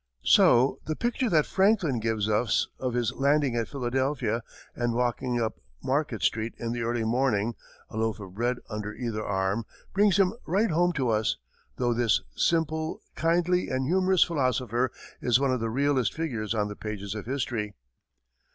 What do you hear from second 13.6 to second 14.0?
and